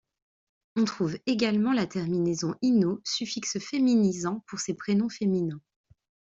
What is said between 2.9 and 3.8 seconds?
suffixe